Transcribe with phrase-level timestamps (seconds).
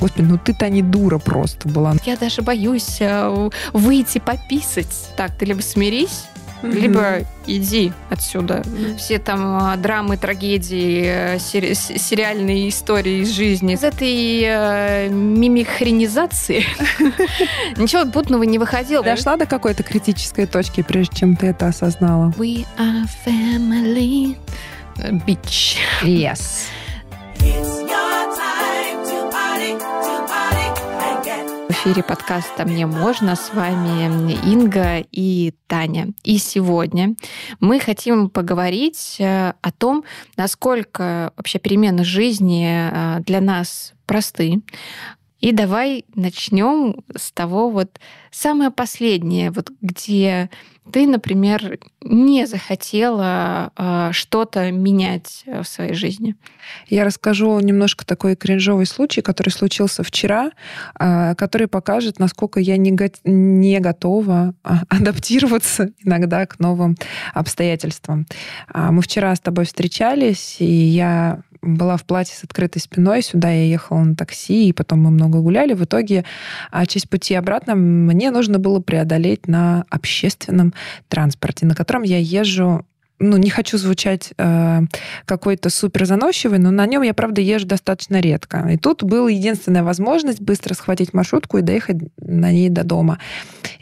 [0.00, 1.94] Господи, ну ты-то не дура просто была.
[2.04, 5.10] Я даже боюсь э, выйти пописать.
[5.16, 6.24] Так, ты либо смирись,
[6.62, 6.80] mm-hmm.
[6.80, 8.62] либо иди отсюда.
[8.64, 8.96] Mm-hmm.
[8.96, 13.74] Все там э, драмы, трагедии, э, сери- сериальные истории из жизни.
[13.74, 16.64] Из этой э, мимихренизации
[17.76, 19.04] ничего путного не выходило.
[19.04, 22.32] Дошла до какой-то критической точки, прежде чем ты это осознала?
[22.38, 24.36] We are family.
[25.26, 25.76] Bitch.
[26.02, 26.68] Yes.
[31.82, 33.34] Эфире подкаста «Мне можно».
[33.34, 36.12] С вами Инга и Таня.
[36.24, 37.14] И сегодня
[37.58, 40.04] мы хотим поговорить э, о том,
[40.36, 44.60] насколько вообще перемены жизни э, для нас просты,
[45.40, 47.98] и давай начнем с того вот
[48.30, 50.50] самое последнее, вот где
[50.92, 56.34] ты, например, не захотела э, что-то менять в своей жизни.
[56.88, 60.50] Я расскажу немножко такой кринжовый случай, который случился вчера,
[60.98, 64.54] э, который покажет, насколько я не, го- не готова
[64.88, 66.96] адаптироваться иногда к новым
[67.34, 68.26] обстоятельствам.
[68.74, 73.22] Мы вчера с тобой встречались, и я была в платье с открытой спиной.
[73.22, 75.74] Сюда я ехала на такси, и потом мы много гуляли.
[75.74, 76.24] В итоге
[76.70, 80.74] а, часть пути обратно мне нужно было преодолеть на общественном
[81.08, 82.86] транспорте, на котором я езжу
[83.20, 84.80] ну, не хочу звучать э,
[85.26, 88.66] какой-то супер заносчивой, но на нем я, правда, езжу достаточно редко.
[88.72, 93.18] И тут была единственная возможность быстро схватить маршрутку и доехать на ней до дома.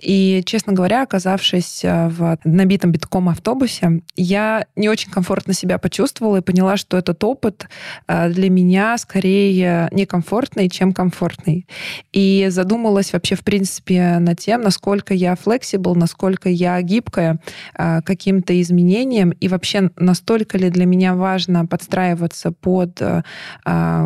[0.00, 6.38] И, честно говоря, оказавшись э, в набитом битком автобусе, я не очень комфортно себя почувствовала
[6.38, 7.68] и поняла, что этот опыт
[8.08, 11.66] э, для меня скорее некомфортный, чем комфортный.
[12.12, 17.38] И задумалась вообще, в принципе, над тем, насколько я флексибл, насколько я гибкая
[17.76, 23.22] э, каким-то изменениям, людям, и вообще настолько ли для меня важно подстраиваться под э,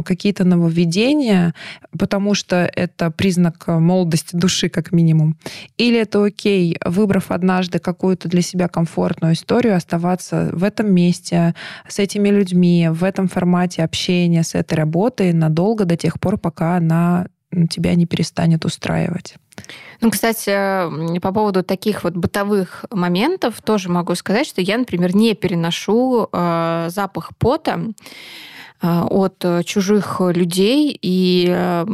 [0.04, 1.54] какие-то нововведения,
[1.98, 5.36] потому что это признак молодости души, как минимум.
[5.78, 11.54] Или это окей, выбрав однажды какую-то для себя комфортную историю, оставаться в этом месте,
[11.88, 16.76] с этими людьми, в этом формате общения, с этой работой надолго до тех пор, пока
[16.76, 17.26] она
[17.70, 19.36] тебя не перестанет устраивать.
[20.02, 25.34] Ну, кстати, по поводу таких вот бытовых моментов тоже могу сказать, что я, например, не
[25.34, 27.80] переношу э, запах пота
[28.82, 31.86] э, от чужих людей, и э,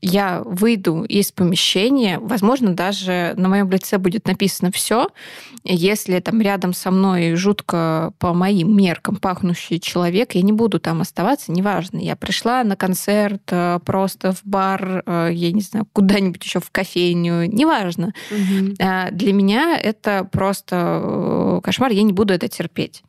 [0.00, 5.08] я выйду из помещения, возможно, даже на моем лице будет написано все,
[5.64, 11.00] если там рядом со мной жутко по моим меркам пахнущий человек, я не буду там
[11.00, 11.98] оставаться, неважно.
[11.98, 16.70] Я пришла на концерт, э, просто в бар, э, я не знаю, куда-нибудь еще в
[16.70, 18.12] кофейню, неважно.
[18.30, 18.76] Угу.
[19.10, 23.02] Для меня это просто э, кошмар, я не буду это терпеть.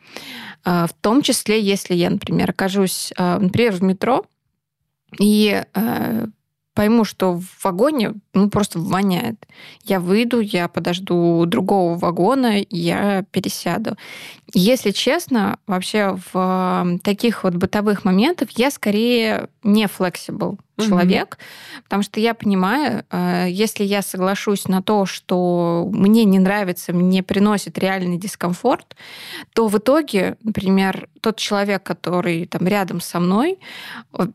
[0.65, 4.25] В том числе, если я, например, окажусь, например, в метро,
[5.17, 5.63] и
[6.73, 9.45] пойму, что в вагоне ну, просто воняет.
[9.83, 13.95] Я выйду, я подожду другого вагона, я пересяду.
[14.53, 20.57] Если честно, вообще в таких вот бытовых моментах я скорее не flexible
[20.87, 21.83] человек, mm-hmm.
[21.83, 27.23] потому что я понимаю, э, если я соглашусь на то, что мне не нравится, мне
[27.23, 28.95] приносит реальный дискомфорт,
[29.53, 33.59] то в итоге, например, тот человек, который там рядом со мной,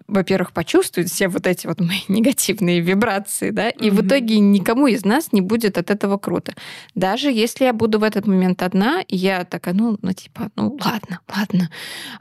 [0.06, 3.90] во-первых, почувствует все вот эти вот мои негативные вибрации, да, и mm-hmm.
[3.90, 6.54] в итоге никому из нас не будет от этого круто.
[6.94, 11.20] Даже если я буду в этот момент одна, я такая, ну, ну типа, ну, ладно,
[11.34, 11.70] ладно,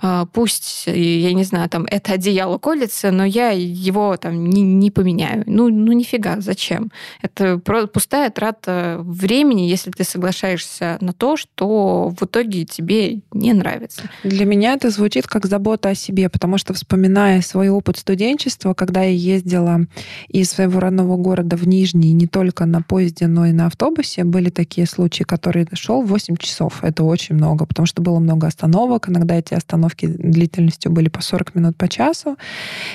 [0.01, 4.91] э, пусть, я не знаю, там, это одеяло колется, но я его там не, не
[4.91, 5.43] поменяю.
[5.45, 6.91] Ну, ну нифига, зачем?
[7.21, 14.03] Это пустая трата времени, если ты соглашаешься на то, что в итоге тебе не нравится.
[14.23, 19.03] Для меня это звучит как забота о себе, потому что вспоминая свой опыт студенчества, когда
[19.03, 19.81] я ездила
[20.27, 24.49] из своего родного города в Нижний не только на поезде, но и на автобусе, были
[24.49, 26.83] такие случаи, которые шел 8 часов.
[26.83, 29.09] Это очень много, потому что было много остановок.
[29.09, 32.37] Иногда эти остановки длительностью были по 40 минут по часу.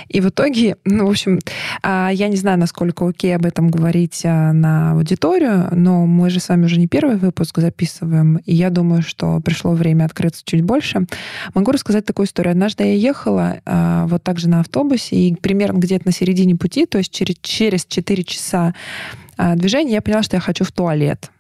[0.09, 1.41] И в итоге, ну, в общем,
[1.83, 6.39] а, я не знаю, насколько окей об этом говорить а, на аудиторию, но мы же
[6.39, 10.63] с вами уже не первый выпуск записываем, и я думаю, что пришло время открыться чуть
[10.63, 11.07] больше.
[11.55, 12.53] Могу рассказать такую историю.
[12.53, 16.87] Однажды я ехала а, вот так же на автобусе, и примерно где-то на середине пути,
[16.87, 18.75] то есть через, через 4 часа
[19.55, 21.31] движения, я поняла, что я хочу в туалет.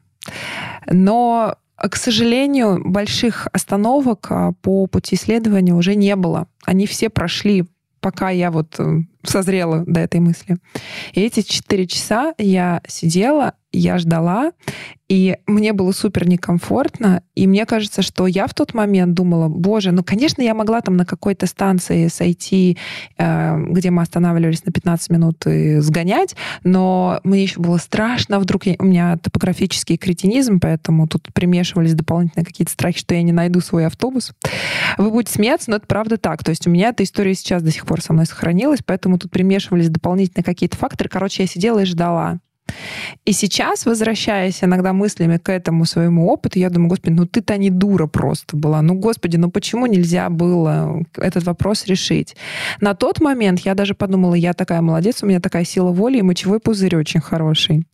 [0.88, 4.31] Но к сожалению, больших остановок
[4.62, 6.48] по пути исследования уже не было.
[6.64, 7.64] Они все прошли
[8.10, 10.56] пока я вот э, созрела до этой мысли.
[11.12, 14.52] И эти четыре часа я сидела я ждала,
[15.08, 19.90] и мне было супер некомфортно, и мне кажется, что я в тот момент думала, боже,
[19.90, 22.76] ну, конечно, я могла там на какой-то станции сойти,
[23.16, 28.66] э, где мы останавливались на 15 минут и сгонять, но мне еще было страшно, вдруг
[28.66, 33.60] я, у меня топографический кретинизм, поэтому тут примешивались дополнительно какие-то страхи, что я не найду
[33.60, 34.32] свой автобус.
[34.96, 36.44] Вы будете смеяться, но это правда так.
[36.44, 39.30] То есть у меня эта история сейчас до сих пор со мной сохранилась, поэтому тут
[39.30, 41.08] примешивались дополнительно какие-то факторы.
[41.08, 42.40] Короче, я сидела и ждала.
[43.24, 47.70] И сейчас, возвращаясь иногда мыслями к этому своему опыту, я думаю, господи, ну ты-то не
[47.70, 48.82] дура просто была.
[48.82, 52.36] Ну, господи, ну почему нельзя было этот вопрос решить?
[52.80, 56.22] На тот момент я даже подумала, я такая молодец, у меня такая сила воли, и
[56.22, 57.84] мочевой пузырь очень хороший.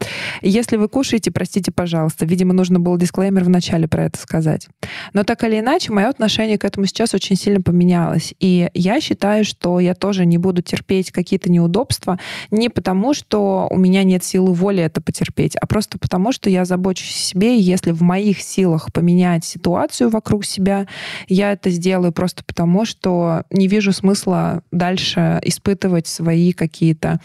[0.42, 2.26] Если вы кушаете, простите, пожалуйста.
[2.26, 4.68] Видимо, нужно было дисклеймер вначале про это сказать.
[5.12, 8.34] Но так или иначе, мое отношение к этому сейчас очень сильно поменялось.
[8.40, 12.18] И я считаю, что я тоже не буду терпеть какие-то неудобства
[12.50, 16.48] не потому, что у меня нет силы воли, воли это потерпеть, а просто потому, что
[16.48, 20.86] я забочусь о себе, и если в моих силах поменять ситуацию вокруг себя,
[21.28, 27.20] я это сделаю просто потому, что не вижу смысла дальше испытывать свои какие-то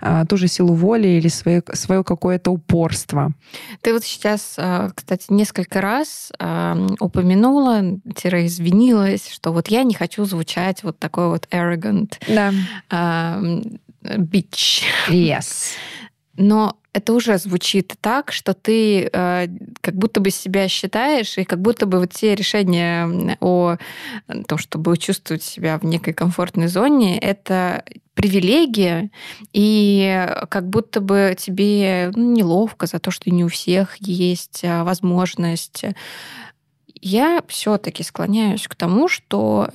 [0.00, 3.32] а, ту же силу воли или свое, свое какое-то упорство.
[3.80, 7.80] Ты вот сейчас, а, кстати, несколько раз а, упомянула,
[8.46, 12.52] извинилась, что вот я не хочу звучать вот такой вот arrogant да.
[14.02, 14.82] bitch.
[15.08, 15.76] Yes.
[16.36, 19.48] Но это уже звучит так, что ты э,
[19.80, 23.76] как будто бы себя считаешь, и как будто бы вот те решения о
[24.46, 27.84] том, чтобы чувствовать себя в некой комфортной зоне, это
[28.14, 29.10] привилегия,
[29.52, 34.82] и как будто бы тебе ну, неловко за то, что не у всех есть э,
[34.82, 35.84] возможность.
[37.00, 39.70] Я все-таки склоняюсь к тому, что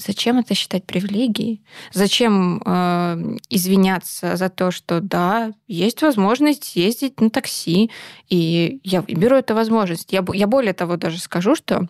[0.00, 1.62] Зачем это считать привилегией?
[1.92, 7.90] Зачем э, извиняться за то, что да, есть возможность ездить на такси,
[8.28, 10.12] и я беру эту возможность.
[10.12, 11.88] Я, я более того даже скажу, что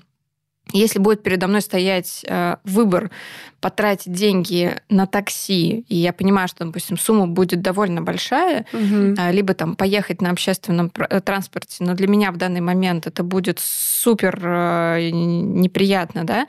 [0.72, 3.10] если будет передо мной стоять э, выбор
[3.60, 9.14] потратить деньги на такси, и я понимаю, что, допустим, сумма будет довольно большая, угу.
[9.18, 13.22] э, либо там поехать на общественном э, транспорте, но для меня в данный момент это
[13.22, 16.46] будет супер э, неприятно, да,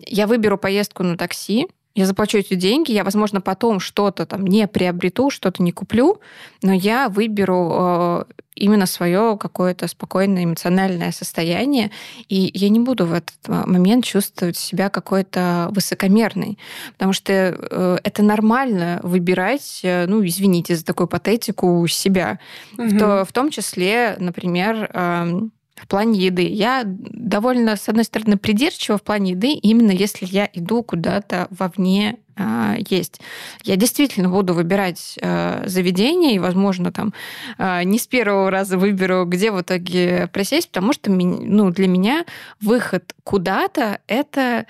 [0.00, 1.66] я выберу поездку на такси,
[1.98, 6.20] я заплачу эти деньги, я, возможно, потом что-то там не приобрету, что-то не куплю,
[6.62, 8.24] но я выберу э,
[8.54, 11.90] именно свое какое-то спокойное эмоциональное состояние,
[12.28, 16.56] и я не буду в этот момент чувствовать себя какой-то высокомерной,
[16.92, 22.38] потому что э, это нормально выбирать, э, ну, извините за такую патетику, себя.
[22.74, 22.88] Угу.
[22.90, 25.50] В, в том числе, например, эм,
[25.80, 26.42] в плане еды.
[26.42, 32.18] Я довольно, с одной стороны, придирчива в плане еды, именно если я иду куда-то вовне
[32.36, 33.20] э, есть.
[33.64, 37.12] Я действительно буду выбирать э, заведение, и, возможно, там
[37.58, 42.24] э, не с первого раза выберу, где в итоге присесть, потому что ну, для меня
[42.60, 44.66] выход куда-то это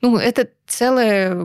[0.00, 1.40] ну, это целая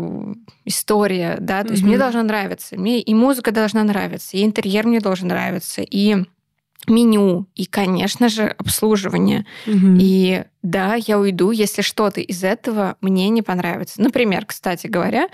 [0.66, 1.88] история, да, то есть mm-hmm.
[1.88, 6.26] мне должно нравиться, мне и музыка должна нравиться, и интерьер мне должен нравиться, и
[6.88, 9.46] меню и, конечно же, обслуживание.
[9.66, 9.98] Угу.
[10.00, 14.02] И да, я уйду, если что-то из этого мне не понравится.
[14.02, 15.30] Например, кстати говоря,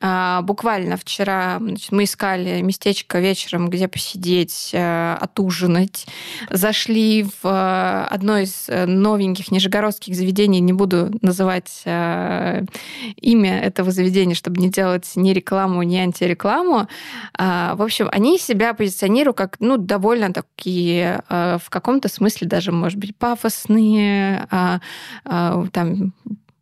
[0.00, 6.06] а, буквально вчера значит, мы искали местечко вечером, где посидеть, э, отужинать.
[6.50, 14.34] Зашли в э, одно из э, новеньких нижегородских заведений, не буду называть имя этого заведения,
[14.34, 16.88] чтобы не делать ни рекламу, ни антирекламу.
[17.34, 22.98] А, в общем, они себя позиционируют как ну, довольно такие, в каком-то смысле даже, может
[22.98, 24.80] быть, пафосные, а,
[25.24, 26.12] а, там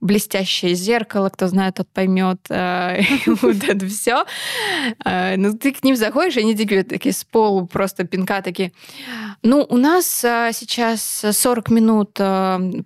[0.00, 4.24] блестящее зеркало, кто знает, тот поймет э, вот это все.
[5.04, 8.72] Э, ну, ты к ним заходишь, они такие, такие с полу просто пинка такие.
[9.42, 12.12] Ну, у нас сейчас 40 минут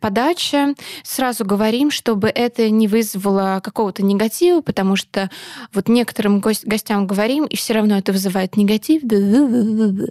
[0.00, 0.74] подача.
[1.02, 5.30] Сразу говорим, чтобы это не вызвало какого-то негатива, потому что
[5.72, 9.02] вот некоторым гостям говорим, и все равно это вызывает негатив.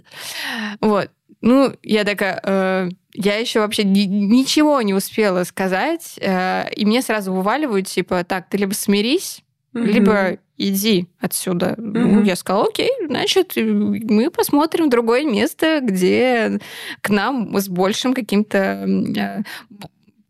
[0.80, 1.10] Вот.
[1.42, 7.02] Ну, я такая, э, я еще вообще ни, ничего не успела сказать, э, и мне
[7.02, 9.42] сразу вываливают, типа, так, ты либо смирись,
[9.74, 9.84] mm-hmm.
[9.84, 11.74] либо иди отсюда.
[11.78, 11.98] Mm-hmm.
[11.98, 16.60] Ну, я сказала, окей, значит, мы посмотрим другое место, где
[17.00, 19.42] к нам с большим каким-то э,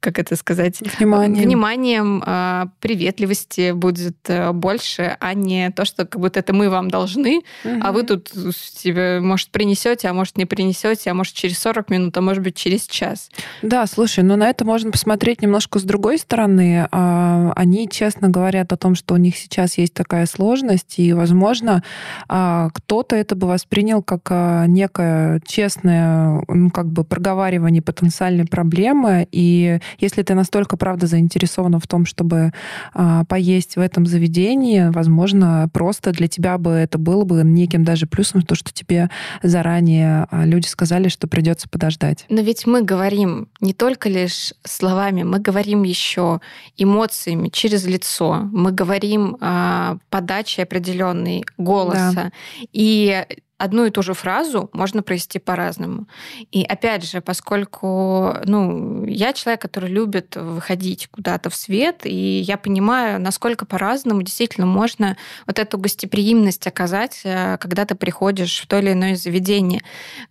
[0.00, 6.20] как это сказать, вниманием, вниманием э, приветливости будет э, больше, а не то, что как
[6.20, 7.80] будто это мы вам должны, угу.
[7.82, 12.16] а вы тут себе, может, принесете, а может, не принесете, а может, через 40 минут,
[12.16, 13.30] а может быть, через час.
[13.60, 16.88] Да, слушай, но на это можно посмотреть немножко с другой стороны.
[16.90, 21.82] А, они честно говорят о том, что у них сейчас есть такая сложность, и, возможно,
[22.26, 29.28] а, кто-то это бы воспринял как а, некое честное, ну, как бы проговаривание потенциальной проблемы,
[29.30, 32.52] и если ты настолько, правда, заинтересована в том, чтобы
[32.92, 38.06] а, поесть в этом заведении, возможно, просто для тебя бы это было бы неким даже
[38.06, 39.10] плюсом, то, что тебе
[39.42, 42.24] заранее а, люди сказали, что придется подождать.
[42.28, 46.40] Но ведь мы говорим не только лишь словами, мы говорим еще
[46.76, 52.12] эмоциями через лицо, мы говорим а, подачей определенной голоса.
[52.14, 52.30] Да.
[52.72, 53.24] И
[53.60, 56.08] одну и ту же фразу можно провести по-разному.
[56.50, 62.56] И опять же, поскольку ну, я человек, который любит выходить куда-то в свет, и я
[62.56, 68.78] понимаю, насколько по-разному действительно можно вот эту гостеприимность оказать, э, когда ты приходишь в то
[68.78, 69.82] или иное заведение.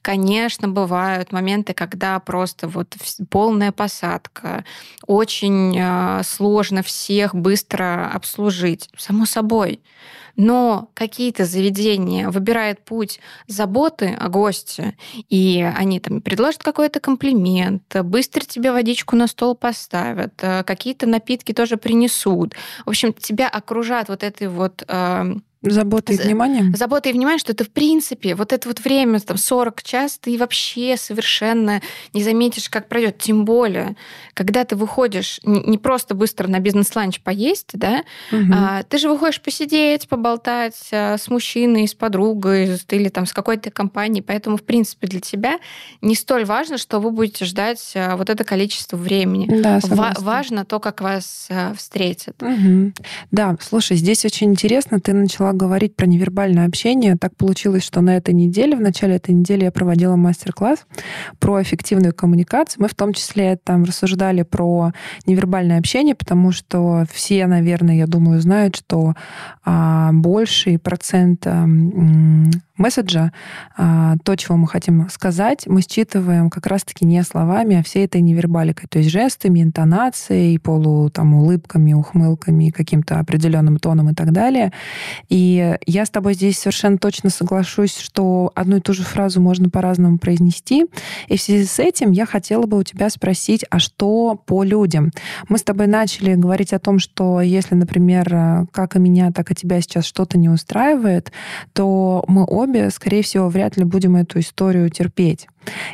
[0.02, 2.96] Конечно, бывают моменты, когда просто вот
[3.30, 4.66] полная посадка,
[5.06, 9.82] очень э, сложно всех быстро обслужить, само собой
[10.40, 14.96] но какие-то заведения выбирают путь заботы о госте,
[15.28, 21.52] и они там предложат какой-то комплимент, быстро тебе водичку на стол поставят, э, какие-то напитки
[21.52, 22.54] тоже принесут.
[22.86, 26.72] В общем, тебя окружат вот этой вот эм, Забота и внимание?
[26.76, 30.38] Забота и внимание, что ты, в принципе, вот это вот время, там, 40 час, ты
[30.38, 31.82] вообще совершенно
[32.14, 33.18] не заметишь, как пройдет.
[33.18, 33.98] Тем более,
[34.34, 38.54] когда ты выходишь не просто быстро на бизнес-ланч поесть, да, угу.
[38.54, 43.70] а, ты же выходишь посидеть, поболтать а, с мужчиной, с подругой или там с какой-то
[43.70, 44.22] компанией.
[44.22, 45.60] Поэтому, в принципе, для тебя
[46.02, 49.62] не столь важно, что вы будете ждать а, вот это количество времени.
[49.62, 52.42] Да, Ва- важно то, как вас а, встретят.
[52.42, 52.94] Угу.
[53.32, 58.02] Да, слушай, здесь очень интересно, ты начала начала говорить про невербальное общение, так получилось, что
[58.02, 60.86] на этой неделе, в начале этой недели я проводила мастер-класс
[61.40, 62.84] про эффективную коммуникацию.
[62.84, 64.92] Мы в том числе там рассуждали про
[65.26, 69.14] невербальное общение, потому что все, наверное, я думаю, знают, что
[69.66, 71.66] а, больший процент а,
[72.80, 73.32] месседжа,
[73.78, 78.22] а, то, чего мы хотим сказать, мы считываем как раз-таки не словами, а всей этой
[78.22, 84.72] невербаликой, то есть жестами, интонацией, полу там, улыбками, ухмылками, каким-то определенным тоном и так далее.
[85.28, 89.70] И я с тобой здесь совершенно точно соглашусь, что одну и ту же фразу можно
[89.70, 90.86] по-разному произнести.
[91.28, 95.12] И в связи с этим я хотела бы у тебя спросить, а что по людям?
[95.50, 99.56] Мы с тобой начали говорить о том, что если, например, как и меня, так и
[99.56, 101.32] тебя сейчас что-то не устраивает,
[101.74, 105.48] то мы обе обе, скорее всего, вряд ли будем эту историю терпеть.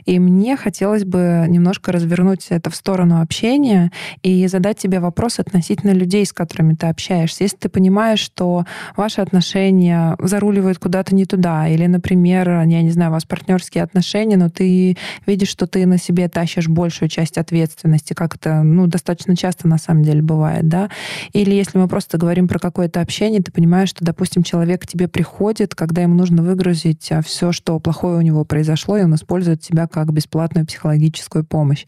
[0.06, 3.92] И мне хотелось бы немножко развернуть это в сторону общения
[4.24, 7.44] и задать тебе вопрос относительно людей, с которыми ты общаешься.
[7.44, 8.66] Если ты понимаешь, что
[8.96, 14.38] ваши отношения заруливают куда-то не туда, или, например, я не знаю, у вас партнерские отношения,
[14.38, 19.36] но ты видишь, что ты на себе тащишь большую часть ответственности, как это ну, достаточно
[19.36, 20.90] часто на самом деле бывает, да,
[21.34, 25.08] или если мы просто говорим про какое-то общение, ты понимаешь, что, допустим, человек к тебе
[25.08, 29.62] приходит, когда ему нужно выгрузить а, все, что плохое у него произошло, и он использует
[29.66, 31.86] тебя как бесплатную психологическую помощь.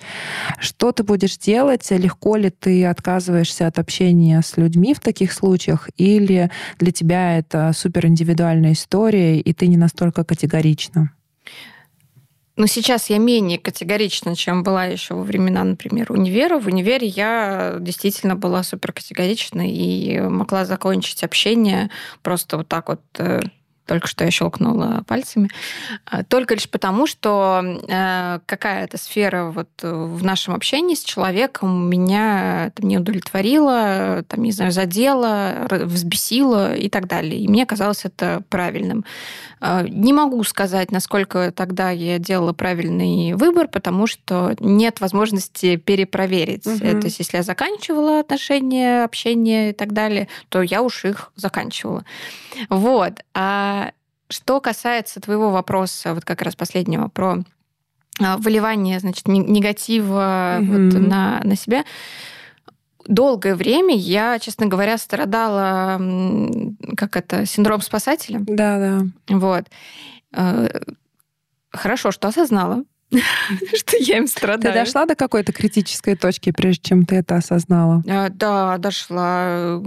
[0.59, 1.85] Что ты будешь делать?
[1.89, 5.89] Легко ли ты отказываешься от общения с людьми в таких случаях?
[5.97, 11.11] Или для тебя это супер индивидуальная история, и ты не настолько категорична?
[12.57, 16.57] Ну, сейчас я менее категорична, чем была еще во времена, например, универа.
[16.57, 21.91] В универе я действительно была супер категорична и могла закончить общение
[22.23, 23.41] просто вот так вот э,
[23.87, 25.49] только что я щелкнула пальцами,
[26.05, 32.71] а, только лишь потому, что э, какая-то сфера вот в нашем общении с человеком меня
[32.75, 37.39] там, не удовлетворила, там, не знаю, задела, взбесила и так далее.
[37.39, 39.05] И мне казалось это правильным.
[39.59, 46.65] А, не могу сказать, насколько тогда я делала правильный выбор, потому что нет возможности перепроверить.
[46.65, 46.77] Угу.
[46.79, 52.05] То есть, если я заканчивала отношения, общение и так далее, то я уж их заканчивала.
[52.69, 53.23] Вот.
[53.33, 53.91] А
[54.29, 57.37] что касается твоего вопроса, вот как раз последнего, про
[58.19, 60.91] а, выливание, значит, негатива mm-hmm.
[60.91, 61.83] вот на, на себя,
[63.07, 65.99] долгое время я, честно говоря, страдала,
[66.95, 68.39] как это, синдром спасателя.
[68.41, 68.79] Да,
[69.27, 69.35] да.
[69.35, 69.65] Вот.
[70.33, 70.67] Э,
[71.71, 72.83] хорошо, что осознала,
[73.75, 74.73] что я им страдаю.
[74.73, 78.03] Ты дошла до какой-то критической точки, прежде чем ты это осознала?
[78.07, 79.81] А, да, дошла.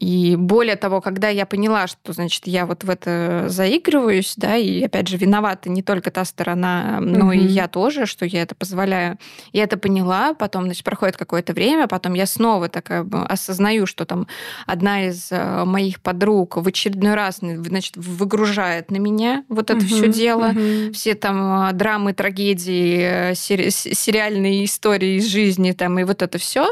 [0.00, 4.82] И более того, когда я поняла, что, значит, я вот в это заигрываюсь, да, и,
[4.82, 9.18] опять же, виновата не только та сторона, но и я тоже, что я это позволяю.
[9.52, 14.26] Я это поняла, потом, значит, проходит какое-то время, потом я снова такая осознаю, что там
[14.66, 20.08] одна из э, моих подруг в очередной раз, значит, выгружает на меня вот это все
[20.08, 20.52] дело,
[20.92, 26.22] все там э, драмы, трагедии, комедии, э, сери- сериальные истории из жизни, там, и вот
[26.22, 26.66] это все,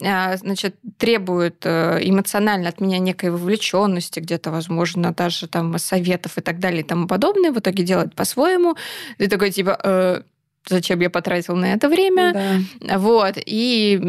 [0.00, 6.40] э, значит, требует э, эмоционально от меня некой вовлеченности, где-то, возможно, даже там советов и
[6.40, 8.76] так далее и тому подобное, в итоге делает по-своему.
[9.18, 10.22] Ты такой, типа, э,
[10.68, 12.32] зачем я потратил на это время.
[12.80, 12.98] Да.
[12.98, 13.34] Вот.
[13.46, 14.00] И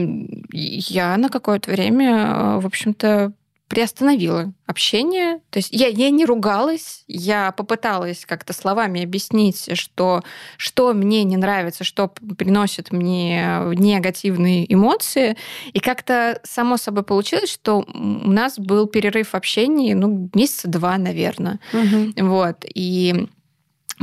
[0.53, 3.31] я на какое-то время, в общем-то,
[3.67, 5.39] приостановила общение.
[5.49, 10.23] То есть я, я не ругалась, я попыталась как-то словами объяснить, что,
[10.57, 15.37] что мне не нравится, что приносит мне негативные эмоции.
[15.73, 20.97] И как-то само собой получилось, что у нас был перерыв в общении, ну, месяца два,
[20.97, 21.59] наверное.
[21.73, 22.25] Угу.
[22.27, 22.65] Вот.
[22.73, 23.27] И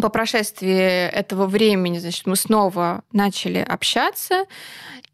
[0.00, 4.44] по прошествии этого времени, значит, мы снова начали общаться.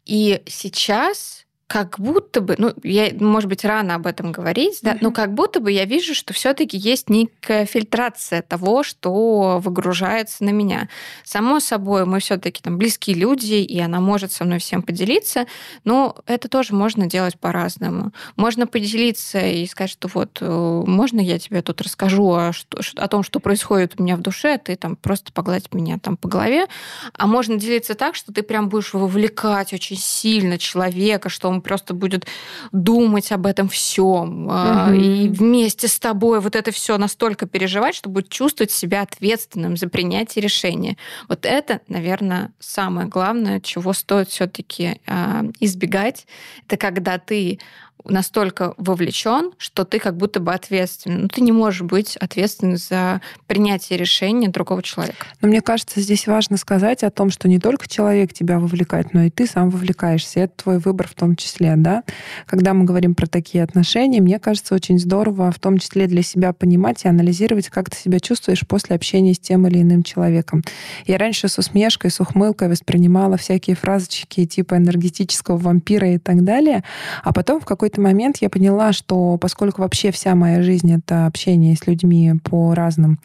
[0.05, 4.97] И сейчас как будто бы, ну, я, может быть, рано об этом говорить, да, mm-hmm.
[4.99, 10.49] но как будто бы я вижу, что все-таки есть некая фильтрация того, что выгружается на
[10.49, 10.89] меня.
[11.23, 15.45] Само собой, мы все-таки там близкие люди, и она может со мной всем поделиться,
[15.85, 18.11] но это тоже можно делать по-разному.
[18.35, 23.07] Можно поделиться и сказать, что вот, э, можно я тебе тут расскажу о, что, о
[23.07, 26.27] том, что происходит у меня в душе, а ты там просто погладь меня там по
[26.27, 26.65] голове.
[27.13, 31.93] А можно делиться так, что ты прям будешь вовлекать очень сильно человека, что он просто
[31.93, 32.27] будет
[32.71, 34.93] думать об этом всем угу.
[34.93, 39.87] и вместе с тобой вот это все настолько переживать, что будет чувствовать себя ответственным за
[39.87, 40.97] принятие решения.
[41.27, 46.25] Вот это, наверное, самое главное, чего стоит все-таки а, избегать.
[46.67, 47.59] Это когда ты
[48.05, 51.23] настолько вовлечен, что ты как будто бы ответственен.
[51.23, 55.25] Ну, ты не можешь быть ответственным за принятие решения другого человека.
[55.41, 59.23] Но мне кажется, здесь важно сказать о том, что не только человек тебя вовлекает, но
[59.23, 60.41] и ты сам вовлекаешься.
[60.41, 62.03] Это твой выбор в том числе, да?
[62.45, 66.53] Когда мы говорим про такие отношения, мне кажется, очень здорово в том числе для себя
[66.53, 70.63] понимать и анализировать, как ты себя чувствуешь после общения с тем или иным человеком.
[71.05, 76.83] Я раньше с усмешкой, с ухмылкой воспринимала всякие фразочки типа энергетического вампира и так далее,
[77.23, 81.25] а потом в какой какой-то момент я поняла, что поскольку вообще вся моя жизнь— это
[81.25, 83.19] общение с людьми по разным,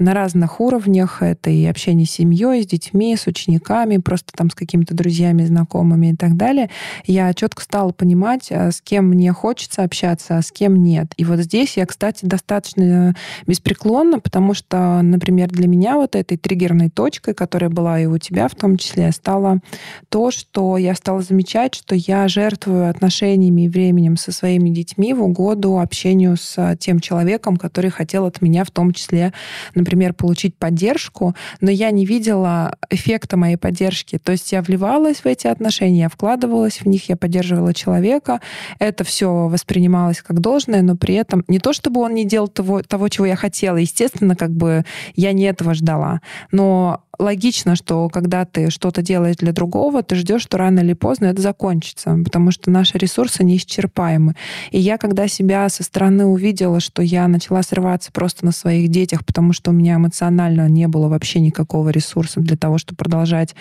[0.00, 4.54] на разных уровнях, это и общение с семьей, с детьми, с учениками, просто там с
[4.54, 6.68] какими-то друзьями, знакомыми и так далее,
[7.06, 11.12] я четко стала понимать, а, с кем мне хочется общаться, а с кем нет.
[11.16, 13.14] И вот здесь я, кстати, достаточно
[13.46, 18.48] беспреклонна, потому что, например, для меня вот этой триггерной точкой, которая была и у тебя
[18.48, 19.60] в том числе, стало
[20.08, 25.14] то, что я стала замечать, что я жертвую отношениями и временем временем со своими детьми
[25.14, 29.32] в угоду общению с тем человеком, который хотел от меня в том числе,
[29.74, 34.18] например, получить поддержку, но я не видела эффекта моей поддержки.
[34.18, 38.40] То есть я вливалась в эти отношения, я вкладывалась в них, я поддерживала человека.
[38.78, 42.82] Это все воспринималось как должное, но при этом не то, чтобы он не делал того,
[42.82, 43.76] того чего я хотела.
[43.76, 46.20] Естественно, как бы я не этого ждала.
[46.52, 51.26] Но логично, что когда ты что-то делаешь для другого, ты ждешь, что рано или поздно
[51.26, 54.34] это закончится, потому что наши ресурсы неисчерпаемы.
[54.70, 59.24] И я, когда себя со стороны увидела, что я начала срываться просто на своих детях,
[59.24, 63.54] потому что у меня эмоционально не было вообще никакого ресурса для того, чтобы продолжать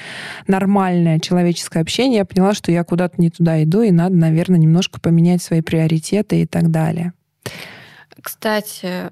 [0.48, 5.00] нормальное человеческое общение, я поняла, что я куда-то не туда иду, и надо, наверное, немножко
[5.00, 7.13] поменять свои приоритеты и так далее.
[8.22, 9.12] Кстати,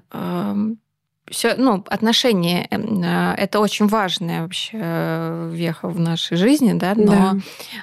[1.30, 6.94] все, ну, отношения эм, а, это очень важная вообще э, веха в нашей жизни, да,
[6.94, 7.36] но да.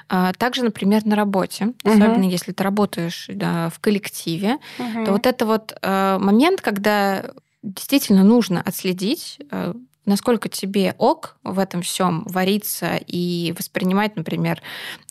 [0.08, 1.74] А, также, например, на работе, угу.
[1.84, 5.04] особенно если ты работаешь да, в коллективе, угу.
[5.04, 7.24] то вот это вот э, момент, когда
[7.62, 9.74] действительно нужно отследить э,
[10.06, 14.60] насколько тебе ок в этом всем вариться и воспринимать, например,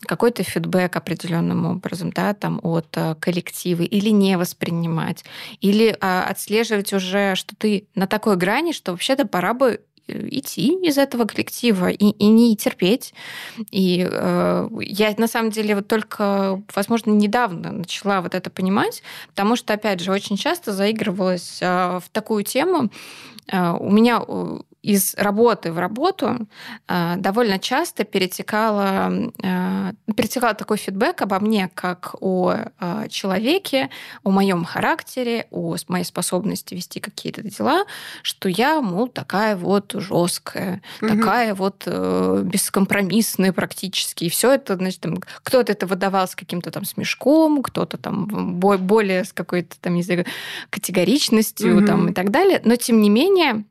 [0.02, 5.24] какой-то фидбэк определенным образом, да, там от э, коллектива, или не воспринимать,
[5.60, 10.74] или а, отслеживать уже, что ты на такой грани, что вообще-то пора бы э, идти
[10.86, 13.14] из этого коллектива и, и не терпеть.
[13.70, 19.56] И э, я на самом деле вот только, возможно, недавно начала вот это понимать, потому
[19.56, 22.90] что, опять же, очень часто заигрывалась э, в такую тему.
[23.50, 24.22] Э, у меня
[24.84, 26.46] из работы в работу
[26.88, 33.88] э, довольно часто перетекало, э, перетекал такой фидбэк обо мне как о э, человеке,
[34.24, 37.86] о моем характере, о моей способности вести какие-то дела,
[38.22, 41.08] что я, мол, такая вот жесткая, угу.
[41.08, 44.24] такая вот бескомпромиссная практически.
[44.24, 49.24] И все это, значит, там, кто-то это выдавал с каким-то там смешком, кто-то там более
[49.24, 50.26] с какой-то там, не знаю,
[50.68, 51.86] категоричностью угу.
[51.86, 52.60] там, и так далее.
[52.64, 53.64] Но, тем не менее,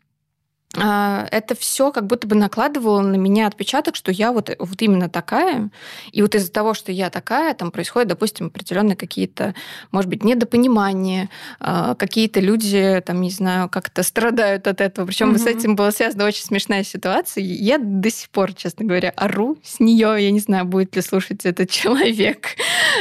[0.75, 5.69] это все как будто бы накладывало на меня отпечаток, что я вот, вот именно такая.
[6.11, 9.53] И вот из-за того, что я такая, там происходят, допустим, определенные какие-то,
[9.91, 15.05] может быть, недопонимания, а, какие-то люди, там, не знаю, как-то страдают от этого.
[15.05, 15.37] Причем угу.
[15.37, 17.43] с этим была связана очень смешная ситуация.
[17.43, 20.15] Я до сих пор, честно говоря, ору с нее.
[20.19, 22.47] Я не знаю, будет ли слушать этот человек,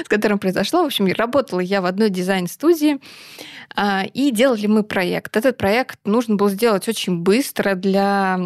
[0.05, 0.83] с которым произошло.
[0.83, 3.01] В общем, работала я в одной дизайн-студии,
[3.75, 5.37] а, и делали мы проект.
[5.37, 8.38] Этот проект нужно было сделать очень быстро для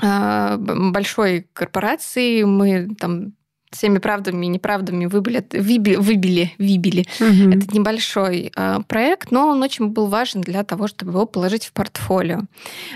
[0.00, 2.42] а, большой корпорации.
[2.44, 3.32] Мы там
[3.70, 7.56] всеми правдами и неправдами выбили, выбили, выбили, выбили угу.
[7.56, 11.72] этот небольшой э, проект, но он очень был важен для того, чтобы его положить в
[11.72, 12.40] портфолио.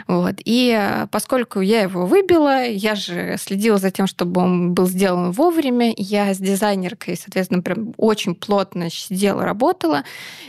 [0.08, 0.34] Вот.
[0.44, 5.30] И э, поскольку я его выбила, я же следила за тем, чтобы он был сделан
[5.30, 10.02] вовремя, я с дизайнеркой, соответственно, прям очень плотно сидела, работала,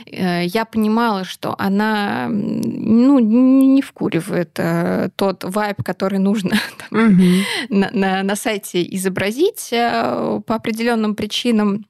[0.06, 6.56] э, я понимала, что она ну, не вкуривает э, тот вайб, который нужно
[6.90, 7.22] там, угу.
[7.68, 10.15] на, на, на сайте изобразить, э,
[10.46, 11.86] по определенным причинам.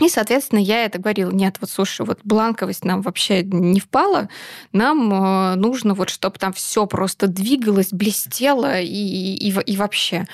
[0.00, 4.28] И, соответственно, я это говорила, нет, вот слушай, вот бланковость нам вообще не впала,
[4.72, 10.26] нам э, нужно вот, чтобы там все просто двигалось, блестело и, и, и вообще.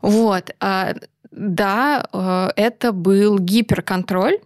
[0.00, 0.54] Вот.
[0.60, 0.94] А,
[1.30, 4.38] да, э, это был гиперконтроль,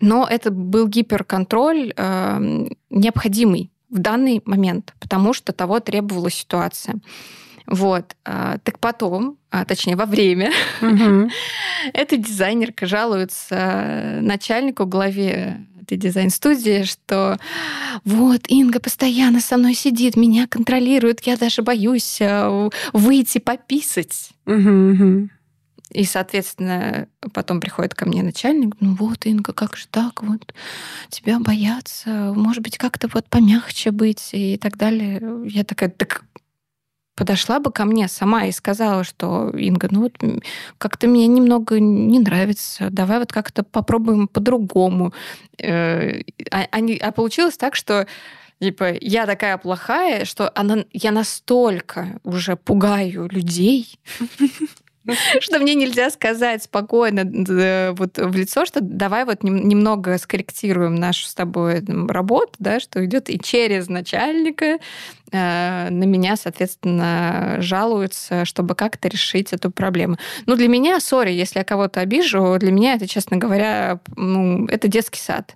[0.00, 6.96] но это был гиперконтроль э, необходимый в данный момент, потому что того требовала ситуация.
[7.66, 8.16] Вот.
[8.24, 11.30] А, так потом, а, точнее, во время, угу.
[11.92, 17.38] эта дизайнерка жалуется начальнику, главе этой дизайн-студии, что
[18.04, 24.30] вот Инга постоянно со мной сидит, меня контролирует, я даже боюсь а, выйти пописать.
[24.46, 25.28] Угу,
[25.92, 30.54] И, соответственно, потом приходит ко мне начальник, ну вот, Инга, как же так, вот,
[31.08, 35.20] тебя боятся, может быть, как-то вот помягче быть и так далее.
[35.46, 36.24] Я такая, так
[37.16, 40.18] подошла бы ко мне сама и сказала, что Инга, ну вот
[40.78, 45.12] как-то мне немного не нравится, давай вот как-то попробуем по-другому.
[45.58, 46.20] Э,
[46.52, 48.06] а, а получилось так, что
[48.60, 53.98] типа я такая плохая, что она, я настолько уже пугаю людей,
[55.40, 57.24] что мне нельзя сказать спокойно
[57.94, 63.30] вот в лицо, что давай вот немного скорректируем нашу с тобой работу, да, что идет
[63.30, 64.78] и через начальника
[65.32, 70.16] э, на меня, соответственно, жалуются, чтобы как-то решить эту проблему.
[70.46, 74.88] Ну, для меня, сори, если я кого-то обижу, для меня это, честно говоря, ну, это
[74.88, 75.54] детский сад.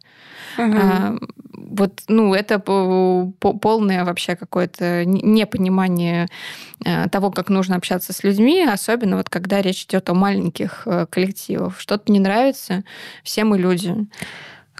[0.61, 1.17] А,
[1.53, 6.27] вот, ну, это полное вообще какое-то непонимание
[6.85, 11.07] э, того, как нужно общаться с людьми, особенно вот когда речь идет о маленьких э,
[11.09, 11.79] коллективах.
[11.79, 12.83] Что-то не нравится,
[13.23, 13.95] все мы люди.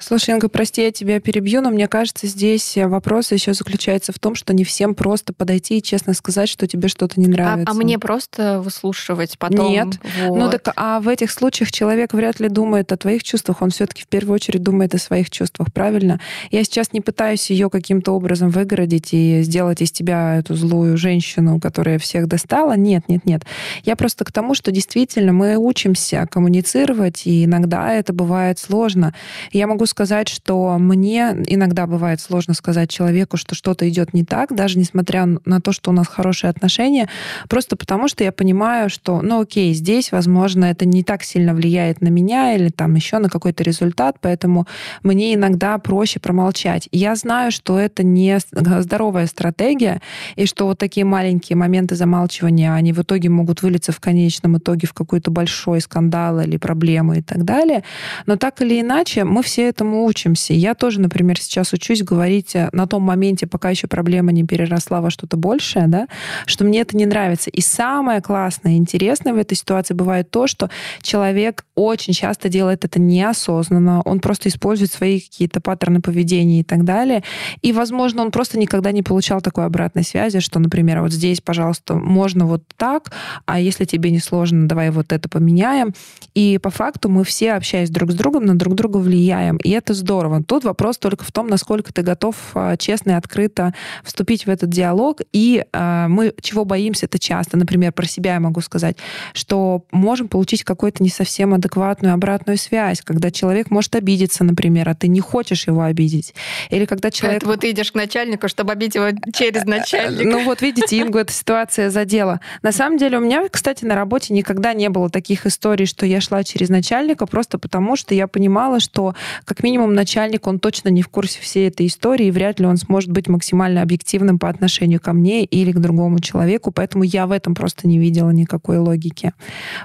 [0.01, 4.35] Слушай, Инга, прости, я тебя перебью, но мне кажется, здесь вопрос еще заключается в том,
[4.35, 7.71] что не всем просто подойти и честно сказать, что тебе что-то не нравится.
[7.71, 9.71] А, а мне просто выслушивать потом?
[9.71, 9.89] Нет.
[10.27, 10.39] Вот.
[10.39, 14.03] Ну так, а в этих случаях человек вряд ли думает о твоих чувствах, он все-таки
[14.03, 16.19] в первую очередь думает о своих чувствах, правильно?
[16.51, 21.61] Я сейчас не пытаюсь ее каким-то образом выгородить и сделать из тебя эту злую женщину,
[21.61, 22.75] которая всех достала.
[22.75, 23.43] Нет, нет, нет.
[23.85, 29.15] Я просто к тому, что действительно мы учимся коммуницировать, и иногда это бывает сложно.
[29.53, 34.55] Я могу сказать, что мне иногда бывает сложно сказать человеку, что что-то идет не так,
[34.55, 37.09] даже несмотря на то, что у нас хорошие отношения,
[37.49, 42.01] просто потому что я понимаю, что, ну окей, здесь, возможно, это не так сильно влияет
[42.01, 44.67] на меня или там еще на какой-то результат, поэтому
[45.03, 46.89] мне иногда проще промолчать.
[46.93, 50.01] Я знаю, что это не здоровая стратегия,
[50.37, 54.87] и что вот такие маленькие моменты замалчивания, они в итоге могут вылиться в конечном итоге
[54.87, 57.83] в какой-то большой скандал или проблему и так далее.
[58.27, 60.53] Но так или иначе, мы все это этому учимся.
[60.53, 65.01] Я тоже, например, сейчас учусь говорить э, на том моменте, пока еще проблема не переросла
[65.01, 66.07] во что-то большее, да,
[66.45, 67.49] что мне это не нравится.
[67.49, 70.69] И самое классное и интересное в этой ситуации бывает то, что
[71.01, 76.85] человек очень часто делает это неосознанно, он просто использует свои какие-то паттерны поведения и так
[76.85, 77.23] далее.
[77.63, 81.95] И, возможно, он просто никогда не получал такой обратной связи, что, например, вот здесь, пожалуйста,
[81.95, 83.13] можно вот так,
[83.47, 85.95] а если тебе не сложно, давай вот это поменяем.
[86.35, 89.57] И по факту мы все, общаясь друг с другом, на друг друга влияем.
[89.57, 90.43] и это здорово.
[90.43, 94.71] Тут вопрос только в том, насколько ты готов а, честно и открыто вступить в этот
[94.71, 95.21] диалог.
[95.33, 98.97] И э, мы чего боимся это часто, например, про себя я могу сказать,
[99.33, 104.95] что можем получить какую-то не совсем адекватную обратную связь, когда человек может обидеться, например, а
[104.95, 106.35] ты не хочешь его обидеть.
[106.71, 107.45] Или когда человек...
[107.45, 110.29] вот ты идешь к начальнику, чтобы обидеть его через начальника.
[110.29, 112.41] Ну вот видите, Ингу эта ситуация задела.
[112.63, 116.21] На самом деле у меня, кстати, на работе никогда не было таких историй, что я
[116.21, 121.03] шла через начальника, просто потому что я понимала, что как минимум начальник, он точно не
[121.03, 125.01] в курсе всей этой истории, и вряд ли он сможет быть максимально объективным по отношению
[125.01, 129.33] ко мне или к другому человеку, поэтому я в этом просто не видела никакой логики.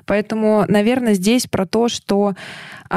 [0.06, 2.34] Поэтому, наверное, здесь про то, что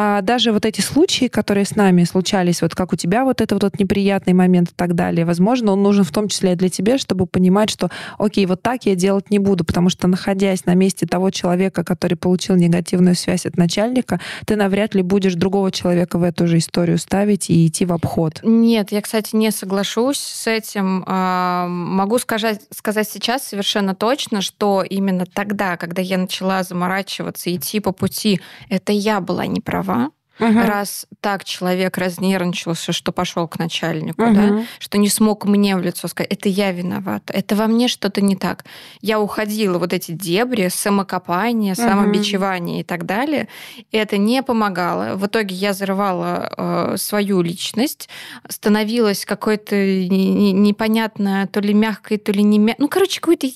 [0.01, 3.61] а, даже вот эти случаи, которые с нами случались, вот как у тебя вот этот
[3.65, 6.99] вот неприятный момент и так далее, возможно, он нужен в том числе и для тебя,
[6.99, 11.05] чтобы понимать, что, окей, вот так я делать не буду, потому что, находясь на месте
[11.05, 16.23] того человека, который получил негативную связь от начальника, ты навряд ли будешь другого человека в
[16.23, 18.39] эту же историю ставить и идти в обход.
[18.45, 21.03] Нет, я, кстати, не соглашусь с этим.
[21.09, 27.81] А, могу сказать, сказать сейчас совершенно точно, что именно тогда, когда я начала заморачиваться, идти
[27.81, 29.45] по пути, это я была
[29.89, 30.18] avant.
[30.39, 30.61] Угу.
[30.61, 34.35] Раз так человек разнервничался, что пошел к начальнику, угу.
[34.35, 38.21] да, что не смог мне в лицо сказать, это я виновата, это во мне что-то
[38.21, 38.65] не так.
[39.01, 42.81] Я уходила вот эти дебри, самокопание, самобичевание угу.
[42.81, 43.49] и так далее.
[43.91, 45.17] И это не помогало.
[45.17, 48.09] В итоге я зарывала э, свою личность,
[48.49, 52.83] становилась какой-то непонятное, то ли мягкой, то ли не мягкой.
[52.83, 53.49] Ну, короче, какой-то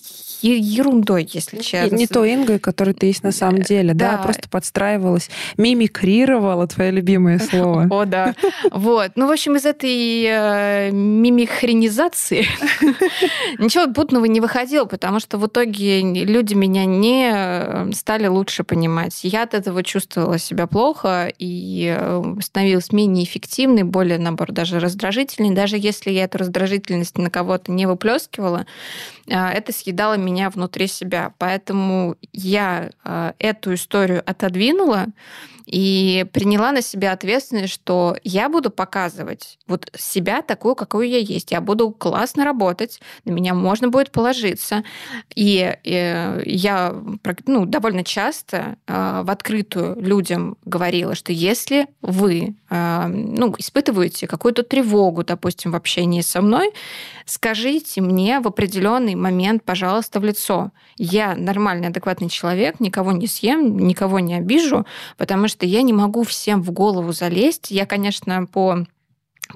[0.42, 1.96] ерундой, если честно.
[1.96, 6.66] Не то Ингой, которой ты есть на самом э, деле, да, да просто подстраивалась, мимикрировала,
[6.74, 7.86] твое любимое слово.
[7.90, 8.34] О, да.
[8.70, 9.12] Вот.
[9.16, 12.46] Ну, в общем, из этой э, мимихренизации
[13.58, 19.20] ничего путного не выходило, потому что в итоге люди меня не э, стали лучше понимать.
[19.22, 25.54] Я от этого чувствовала себя плохо и э, становилась менее эффективной, более, наоборот, даже раздражительной.
[25.54, 28.66] Даже если я эту раздражительность на кого-то не выплескивала,
[29.26, 31.32] это съедало меня внутри себя.
[31.38, 32.90] Поэтому я
[33.38, 35.06] эту историю отодвинула,
[35.66, 41.52] и приняла на себя ответственность, что я буду показывать вот себя такую, какую я есть.
[41.52, 44.84] Я буду классно работать, на меня можно будет положиться.
[45.34, 46.94] И, и я
[47.46, 54.62] ну, довольно часто э, в открытую людям говорила, что если вы э, ну, испытываете какую-то
[54.62, 56.72] тревогу, допустим, в общении со мной,
[57.26, 60.72] скажите мне в определенный момент, пожалуйста, в лицо.
[60.96, 66.22] Я нормальный, адекватный человек, никого не съем, никого не обижу, потому что я не могу
[66.24, 67.70] всем в голову залезть.
[67.70, 68.86] Я, конечно, по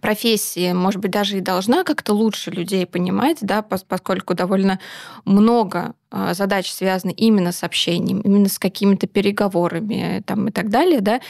[0.00, 4.78] профессии, может быть, даже и должна как-то лучше людей понимать, да, поскольку довольно
[5.24, 11.00] много а, задач связаны именно с общением, именно с какими-то переговорами там, и так далее,
[11.00, 11.20] да,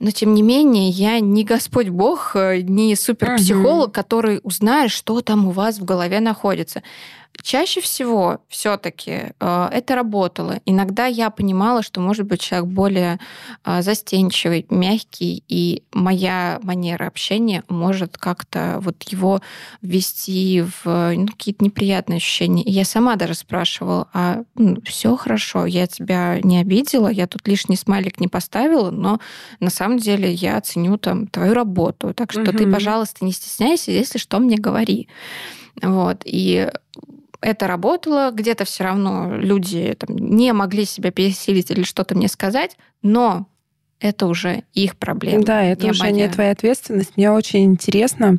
[0.00, 3.92] но тем не менее, я не Господь Бог, э, не суперпсихолог, угу.
[3.92, 6.82] который узнает, что там у вас в голове находится.
[7.42, 10.60] Чаще всего все-таки э, это работало.
[10.66, 13.18] Иногда я понимала, что, может быть, человек более
[13.64, 19.40] э, застенчивый, мягкий, и моя манера общения может как-то вот его
[19.82, 22.62] ввести в ну, какие-то неприятные ощущения.
[22.62, 27.46] И я сама даже спрашивала, а ну, все хорошо, я тебя не обидела, я тут
[27.48, 29.20] лишний смайлик не поставила, но
[29.60, 32.12] на самом деле я ценю там твою работу.
[32.14, 32.52] Так что угу.
[32.52, 35.08] ты, пожалуйста, не стесняйся, если что, мне говори.
[35.82, 36.22] Вот.
[36.24, 36.70] И
[37.40, 42.76] это работало, где-то все равно люди там, не могли себя пересилить или что-то мне сказать,
[43.02, 43.46] но
[44.00, 45.44] это уже их проблема.
[45.44, 46.12] Да, это не уже моя.
[46.12, 47.16] не твоя ответственность.
[47.16, 48.38] Мне очень интересно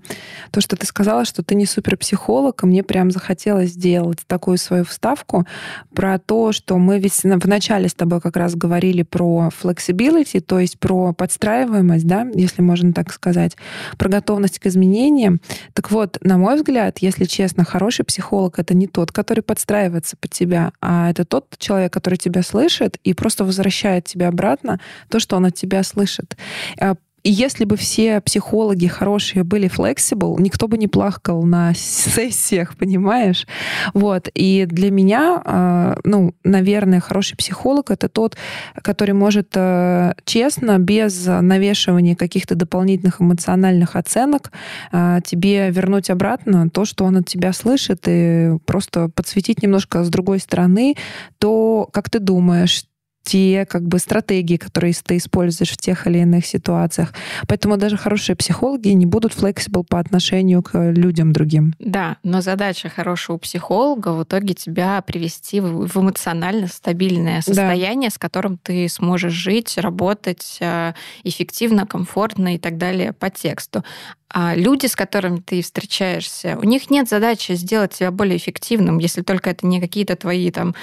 [0.50, 4.86] то, что ты сказала, что ты не суперпсихолог, и мне прям захотелось сделать такую свою
[4.86, 5.46] вставку
[5.94, 10.60] про то, что мы ведь в начале с тобой как раз говорили про flexibility, то
[10.60, 13.56] есть про подстраиваемость, да, если можно так сказать,
[13.98, 15.42] про готовность к изменениям.
[15.74, 20.32] Так вот, на мой взгляд, если честно, хороший психолог— это не тот, который подстраивается под
[20.32, 25.36] тебя, а это тот человек, который тебя слышит и просто возвращает тебя обратно то, что
[25.36, 26.38] он тебя слышит.
[26.80, 32.76] А, и если бы все психологи хорошие были flexible, никто бы не плакал на сессиях,
[32.78, 33.46] понимаешь?
[33.94, 34.30] Вот.
[34.34, 38.38] И для меня, а, ну, наверное, хороший психолог— это тот,
[38.82, 44.52] который может а, честно, без навешивания каких-то дополнительных эмоциональных оценок
[45.24, 50.40] тебе вернуть обратно то, что он от тебя слышит, и просто подсветить немножко с другой
[50.40, 50.96] стороны
[51.40, 52.84] то, как ты думаешь,
[53.24, 57.14] те как бы стратегии, которые ты используешь в тех или иных ситуациях.
[57.48, 61.74] Поэтому даже хорошие психологи не будут flexible по отношению к людям другим.
[61.80, 68.16] Да, но задача хорошего психолога в итоге тебя привести в эмоционально стабильное состояние, да.
[68.16, 73.84] с которым ты сможешь жить, работать э, эффективно, комфортно и так далее по тексту.
[74.34, 79.22] А люди, с которыми ты встречаешься, у них нет задачи сделать тебя более эффективным, если
[79.24, 80.74] только это не какие-то твои там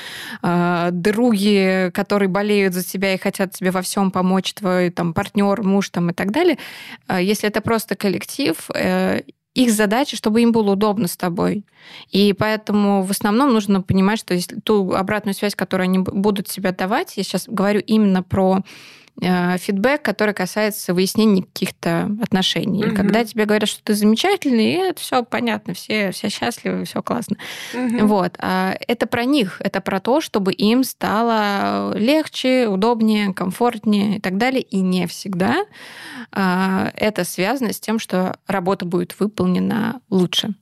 [0.43, 5.63] э, други, которые болеют за тебя и хотят тебе во всем помочь, твой там партнер,
[5.63, 6.59] муж там и так далее.
[7.07, 9.23] А если это просто коллектив, э,
[9.55, 11.65] их задача, чтобы им было удобно с тобой.
[12.11, 16.71] И поэтому в основном нужно понимать, что если ту обратную связь, которую они будут тебе
[16.73, 18.63] давать, я сейчас говорю именно про
[19.21, 22.85] фидбэк, который касается выяснения каких-то отношений.
[22.87, 22.95] Угу.
[22.97, 27.37] Когда тебе говорят, что ты замечательный, и это все понятно, все, все счастливы, все классно.
[27.75, 28.07] Угу.
[28.07, 28.37] Вот.
[28.39, 34.37] А это про них, это про то, чтобы им стало легче, удобнее, комфортнее и так
[34.39, 34.63] далее.
[34.63, 35.65] И не всегда
[36.33, 40.55] а, это связано с тем, что работа будет выполнена лучше.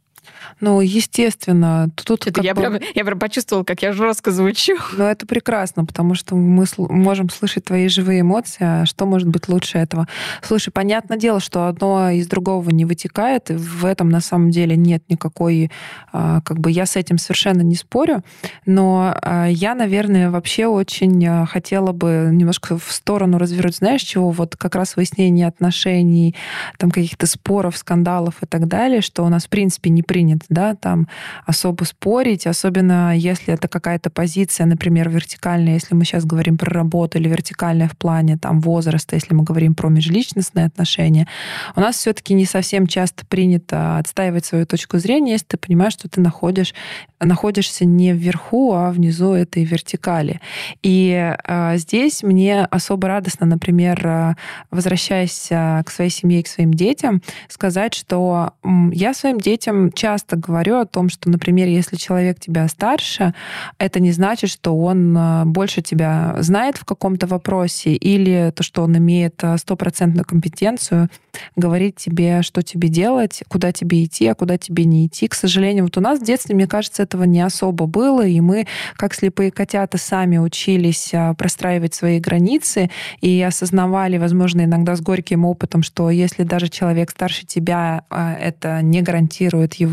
[0.60, 1.90] Ну, естественно.
[1.94, 2.60] Тут это я, бы...
[2.60, 4.76] прям, я прям почувствовала, как я жестко звучу.
[4.96, 9.28] Ну, это прекрасно, потому что мы сл- можем слышать твои живые эмоции, а что может
[9.28, 10.08] быть лучше этого?
[10.42, 14.76] Слушай, понятное дело, что одно из другого не вытекает, и в этом на самом деле
[14.76, 15.70] нет никакой...
[16.12, 18.22] А, как бы я с этим совершенно не спорю,
[18.64, 24.30] но а, я, наверное, вообще очень а, хотела бы немножко в сторону развернуть, знаешь, чего?
[24.30, 26.34] Вот как раз выяснение отношений,
[26.78, 30.46] там каких-то споров, скандалов и так далее, что у нас, в принципе, не принято принято,
[30.48, 31.08] да, там
[31.44, 37.18] особо спорить, особенно если это какая-то позиция, например, вертикальная, если мы сейчас говорим про работу,
[37.18, 41.28] или вертикальная в плане там возраста, если мы говорим про межличностные отношения,
[41.74, 46.08] у нас все-таки не совсем часто принято отстаивать свою точку зрения, если ты понимаешь, что
[46.08, 46.72] ты находишь,
[47.20, 50.40] находишься не вверху, а внизу этой вертикали.
[50.82, 54.34] И э, здесь мне особо радостно, например, э,
[54.70, 58.54] возвращаясь э, к своей семье и к своим детям, сказать, что
[58.92, 63.34] я своим детям часто часто говорю о том, что, например, если человек тебя старше,
[63.76, 68.82] это не значит, что он э, больше тебя знает в каком-то вопросе или то, что
[68.82, 71.08] он имеет э, стопроцентную компетенцию
[71.56, 75.26] говорить тебе, что тебе делать, куда тебе идти, а куда тебе не идти.
[75.26, 78.68] К сожалению, вот у нас в детстве, мне кажется, этого не особо было, и мы,
[78.94, 82.90] как слепые котята, сами учились э, простраивать свои границы
[83.20, 89.02] и осознавали, возможно, иногда с горьким опытом, что если даже человек старше тебя, это не
[89.02, 89.85] гарантирует его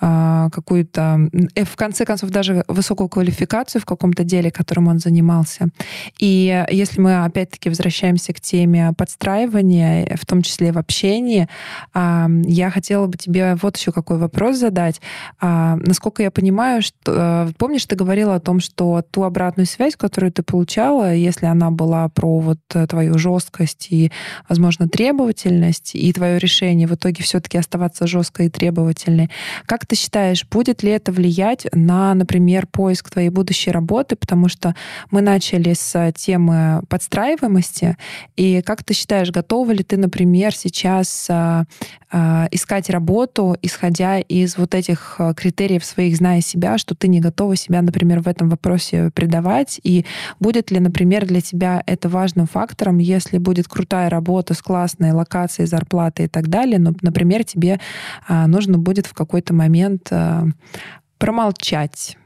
[0.00, 5.68] а, какую-то, э, в конце концов, даже высокую квалификацию в каком-то деле, которым он занимался.
[6.20, 11.48] И если мы опять-таки возвращаемся к теме подстраивания, в том числе в общении,
[11.94, 15.00] а, я хотела бы тебе вот еще какой вопрос задать.
[15.40, 19.96] А, насколько я понимаю, что э, помнишь, ты говорила о том, что ту обратную связь,
[19.96, 22.58] которую ты получала, если она была про вот
[22.88, 24.12] твою жесткость и,
[24.48, 28.87] возможно, требовательность, и твое решение в итоге все-таки оставаться жесткой и требовательной,
[29.18, 29.30] профессиональной.
[29.66, 34.16] Как ты считаешь, будет ли это влиять на, например, поиск твоей будущей работы?
[34.16, 34.74] Потому что
[35.10, 37.96] мы начали с темы подстраиваемости.
[38.36, 41.64] И как ты считаешь, готова ли ты, например, сейчас а,
[42.10, 47.56] а, искать работу, исходя из вот этих критериев своих, зная себя, что ты не готова
[47.56, 49.80] себя, например, в этом вопросе предавать?
[49.82, 50.04] И
[50.40, 55.66] будет ли, например, для тебя это важным фактором, если будет крутая работа с классной локацией,
[55.66, 57.80] зарплатой и так далее, но, например, тебе
[58.28, 60.44] нужно будет в какой-то момент э,
[61.18, 62.16] промолчать.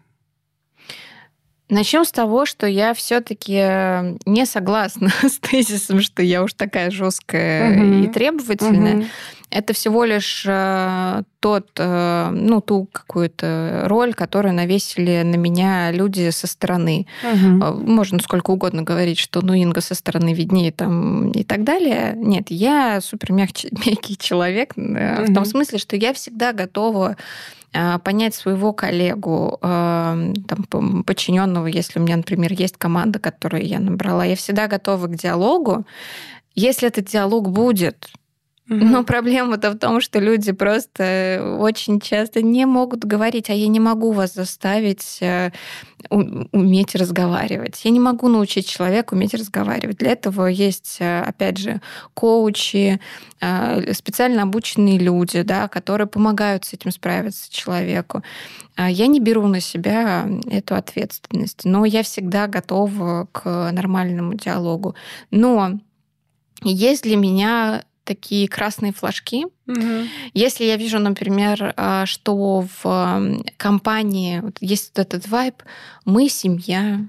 [1.72, 6.90] Начнем с того, что я все-таки э, не согласна с тезисом, что я уж такая
[6.90, 8.04] жесткая угу.
[8.04, 8.96] и требовательная.
[8.96, 9.04] Угу.
[9.48, 16.28] Это всего лишь э, тот, э, ну, ту какую-то роль, которую навесили на меня люди
[16.28, 17.06] со стороны.
[17.22, 17.90] Угу.
[17.90, 22.12] Можно сколько угодно говорить, что ну Инга со стороны виднее там и так далее.
[22.16, 24.92] Нет, я супер мягкий, мягкий человек угу.
[24.92, 27.16] в том смысле, что я всегда готова
[28.04, 34.24] понять своего коллегу, а, там, подчиненного, если у меня, например, есть команда, которую я набрала,
[34.24, 35.87] я всегда готова к диалогу.
[36.54, 38.11] Если этот диалог будет,
[38.72, 43.80] но проблема-то в том, что люди просто очень часто не могут говорить, а я не
[43.80, 45.50] могу вас заставить э,
[46.11, 47.85] уметь разговаривать.
[47.85, 49.98] Я не могу научить человека уметь разговаривать.
[49.98, 51.80] Для этого есть, э, опять же,
[52.14, 53.00] коучи,
[53.40, 58.22] э, специально обученные люди, да, которые помогают с этим справиться человеку.
[58.76, 64.94] А я не беру на себя эту ответственность, но я всегда готова к нормальному диалогу.
[65.30, 65.78] Но
[66.62, 69.46] есть для меня такие красные флажки.
[69.66, 70.06] Угу.
[70.34, 75.62] Если я вижу, например, а, что в компании есть вот этот вайб,
[76.04, 77.00] мы семья,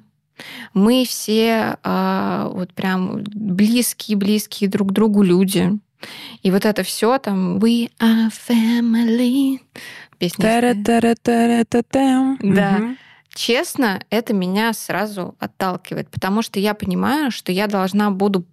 [0.73, 5.71] Мы все э, вот прям близкие-близкие друг другу люди.
[6.41, 9.59] И вот это все там We are family.
[10.17, 10.43] Песня.
[12.41, 12.95] Да.
[13.35, 18.45] Честно, это меня сразу отталкивает, потому что я понимаю, что я должна буду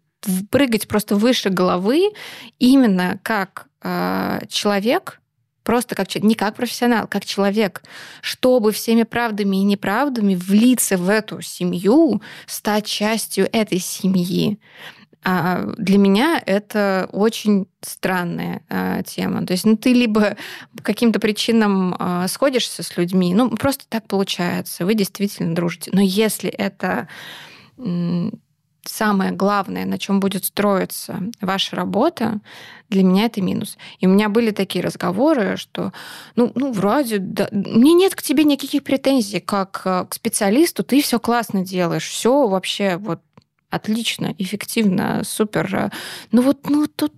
[0.50, 2.10] прыгать просто выше головы
[2.58, 5.20] именно как э, человек,
[5.62, 7.82] просто как не как профессионал, как человек,
[8.22, 14.58] чтобы всеми правдами и неправдами влиться в эту семью, стать частью этой семьи.
[15.22, 19.46] А для меня это очень странная а, тема.
[19.46, 20.36] То есть, ну, ты либо
[20.74, 25.90] по каким-то причинам а, сходишься с людьми, ну, просто так получается, вы действительно дружите.
[25.92, 27.06] Но если это
[28.84, 32.40] самое главное, на чем будет строиться ваша работа,
[32.88, 33.78] для меня это минус.
[33.98, 35.92] И у меня были такие разговоры, что,
[36.36, 41.02] ну, ну вроде, да, мне нет к тебе никаких претензий, как э, к специалисту, ты
[41.02, 43.20] все классно делаешь, все вообще вот
[43.70, 45.92] отлично, эффективно, супер.
[46.32, 47.12] Ну вот, ну тут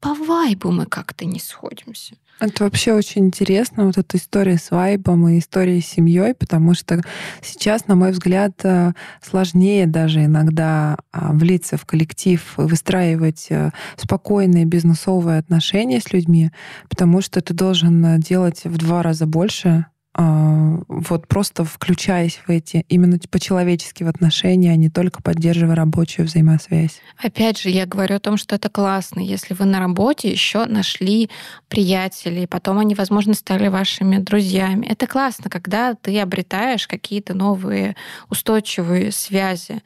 [0.00, 2.16] по вайбу мы как-то не сходимся.
[2.40, 7.02] Это вообще очень интересно, вот эта история с вайбом и история с семьей, потому что
[7.42, 14.66] сейчас, на мой взгляд, э, сложнее даже иногда а, влиться в коллектив, выстраивать э, спокойные
[14.66, 16.52] бизнесовые отношения с людьми,
[16.88, 19.86] потому что ты должен э, делать в два раза больше
[20.18, 27.00] вот просто включаясь в эти именно по-человечески в отношения, а не только поддерживая рабочую взаимосвязь.
[27.22, 31.30] Опять же, я говорю о том, что это классно, если вы на работе еще нашли
[31.68, 34.86] приятелей, потом они, возможно, стали вашими друзьями.
[34.86, 37.94] Это классно, когда ты обретаешь какие-то новые
[38.28, 39.82] устойчивые связи.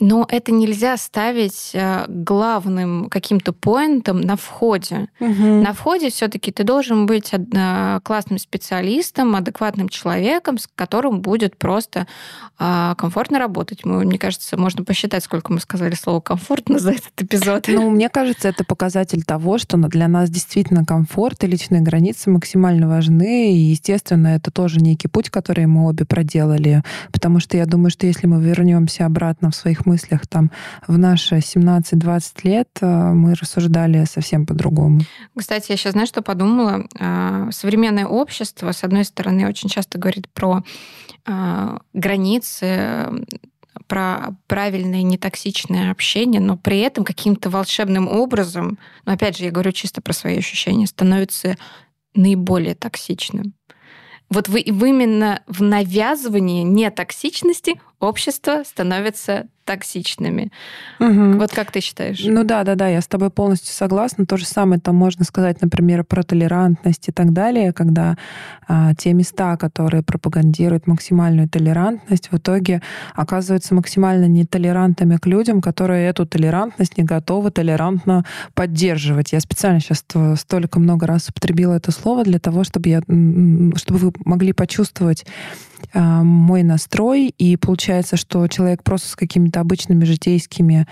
[0.00, 5.08] Но это нельзя ставить э, главным каким-то поинтом на входе.
[5.20, 5.62] Угу.
[5.62, 12.06] На входе все-таки ты должен быть э, классным специалистом, адекватным человеком, с которым будет просто
[12.58, 13.84] а, комфортно работать.
[13.84, 17.66] Мы, мне кажется, можно посчитать, сколько мы сказали слово комфортно за этот эпизод.
[17.68, 22.88] Ну, мне кажется, это показатель того, что для нас действительно комфорт и личные границы максимально
[22.88, 23.54] важны.
[23.54, 26.82] И, естественно, это тоже некий путь, который мы обе проделали.
[27.12, 30.50] Потому что я думаю, что если мы вернемся обратно в своих мыслях там
[30.86, 35.00] в наши 17-20 лет э, мы рассуждали совсем по-другому.
[35.36, 36.86] Кстати, я сейчас, знаешь, что подумала?
[36.98, 40.62] А, современное общество, с одной стороны, очень часто говорит про
[41.26, 43.24] а, границы,
[43.86, 49.72] про правильное нетоксичное общение, но при этом каким-то волшебным образом, но опять же, я говорю
[49.72, 51.56] чисто про свои ощущения, становится
[52.14, 53.54] наиболее токсичным.
[54.28, 60.50] Вот вы, именно в навязывании нетоксичности общество становится токсичными.
[60.98, 61.38] Угу.
[61.38, 62.20] Вот как ты считаешь?
[62.24, 64.26] Ну да, да, да, я с тобой полностью согласна.
[64.26, 68.16] То же самое там можно сказать, например, про толерантность и так далее, когда
[68.66, 72.82] а, те места, которые пропагандируют максимальную толерантность, в итоге
[73.14, 78.24] оказываются максимально нетолерантными к людям, которые эту толерантность не готовы толерантно
[78.54, 79.32] поддерживать.
[79.32, 80.04] Я специально сейчас
[80.40, 85.24] столько много раз употребила это слово для того, чтобы, я, чтобы вы могли почувствовать
[85.94, 90.86] мой настрой, и получается, что человек просто с какими-то обычными житейскими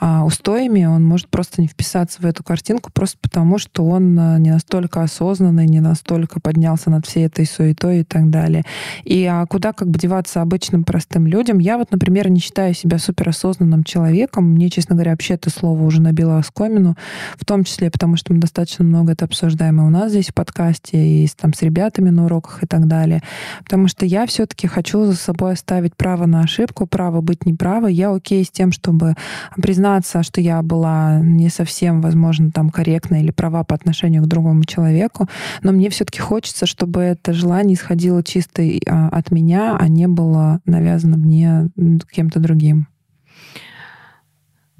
[0.00, 4.38] а, устоями, он может просто не вписаться в эту картинку, просто потому что он а,
[4.38, 8.64] не настолько осознанный, не настолько поднялся над всей этой суетой и так далее.
[9.04, 11.58] И а куда как бы деваться обычным простым людям?
[11.58, 14.52] Я вот, например, не считаю себя суперосознанным человеком.
[14.52, 16.96] Мне, честно говоря, вообще это слово уже набило оскомину,
[17.36, 20.34] в том числе потому, что мы достаточно много это обсуждаем и у нас здесь в
[20.34, 23.22] подкасте, и там с ребятами на уроках и так далее.
[23.64, 27.92] Потому что я все-таки хочу за собой оставить право на ошибку, право быть неправой.
[27.92, 29.14] Я окей с тем, чтобы
[29.56, 34.64] признаться, что я была не совсем, возможно, там корректна или права по отношению к другому
[34.64, 35.28] человеку,
[35.62, 40.60] но мне все-таки хочется, чтобы это желание исходило чисто а, от меня, а не было
[40.64, 41.68] навязано мне
[42.10, 42.88] кем-то другим.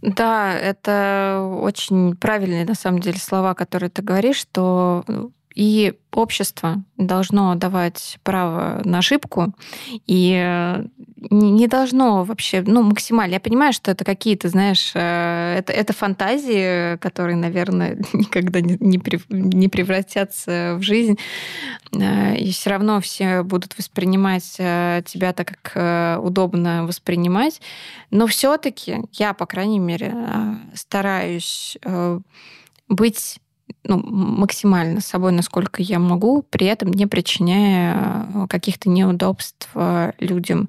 [0.00, 5.04] Да, это очень правильные на самом деле слова, которые ты говоришь, что
[5.54, 9.54] и общество должно давать право на ошибку
[10.06, 10.84] и э,
[11.30, 13.34] не должно вообще, ну, максимально.
[13.34, 19.68] Я понимаю, что это какие-то, знаешь, э, это, это фантазии, которые, наверное, никогда не, не
[19.68, 21.18] превратятся в жизнь.
[21.92, 27.60] Э, и все равно все будут воспринимать тебя так, как удобно воспринимать.
[28.10, 30.14] Но все-таки я, по крайней мере,
[30.74, 31.76] стараюсь
[32.88, 33.38] быть
[33.84, 40.68] ну, максимально собой, насколько я могу, при этом не причиняя э, каких-то неудобств э, людям.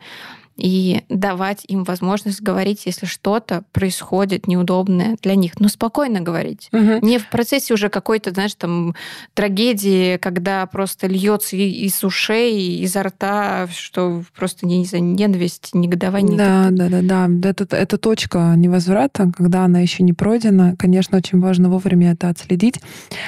[0.55, 5.59] И давать им возможность говорить, если что-то происходит неудобное для них.
[5.59, 6.69] Но спокойно говорить.
[6.71, 6.99] Угу.
[7.01, 8.95] Не в процессе уже какой-то, знаешь, там
[9.33, 16.37] трагедии, когда просто льется из ушей, изо рта, что просто не за ненависть, негодование.
[16.37, 17.49] Да, да, да, да.
[17.49, 20.75] Это, это точка невозврата, когда она еще не пройдена.
[20.77, 22.79] Конечно, очень важно вовремя это отследить.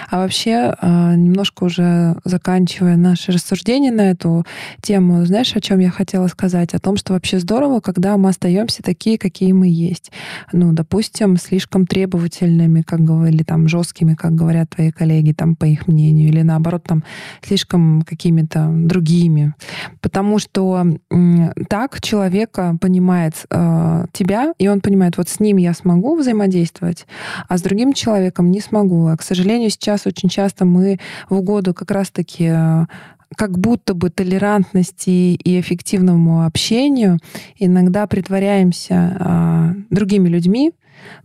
[0.10, 4.46] А вообще, а, немножко уже заканчивая наше рассуждение на эту
[4.82, 6.74] тему, знаешь, о чем я хотела сказать?
[6.74, 10.12] О том, что вообще здорово, когда мы остаемся такие, какие мы есть.
[10.52, 15.88] Ну, допустим, слишком требовательными, как говорили, там, жесткими, как говорят твои коллеги, там, по их
[15.88, 17.04] мнению, или наоборот, там,
[17.42, 19.56] слишком какими-то другими.
[20.02, 20.86] Потому что
[21.68, 27.08] так человека понимает э, тебя, и он понимает, вот с ним я смогу взаимодействовать,
[27.50, 29.08] а с другим человеком не смогу.
[29.08, 32.86] А, к сожалению, сейчас очень часто мы в угоду как раз-таки э,
[33.36, 37.20] как будто бы толерантности и эффективному общению
[37.58, 40.72] иногда притворяемся а, другими людьми,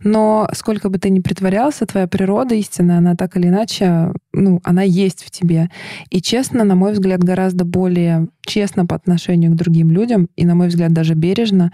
[0.03, 4.83] но сколько бы ты ни притворялся, твоя природа истинная, она так или иначе, ну, она
[4.83, 5.69] есть в тебе.
[6.09, 10.55] И честно, на мой взгляд, гораздо более честно по отношению к другим людям, и, на
[10.55, 11.71] мой взгляд, даже бережно,